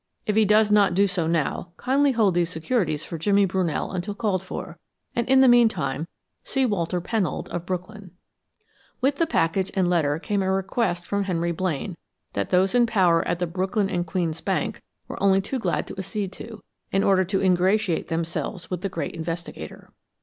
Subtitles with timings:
[0.25, 4.15] If he does not do so now, kindly hold these securities for Jimmy Brunell until
[4.15, 4.79] called for,
[5.15, 6.07] and in the meantime
[6.43, 8.09] see Walter Pennold of Brooklyn.
[8.99, 11.97] With the package and letter came a request from Henry Blaine
[12.33, 15.95] which those in power at the Brooklyn & Queens Bank were only too glad to
[15.99, 19.91] accede to, in order to ingratiate themselves with the great investigator.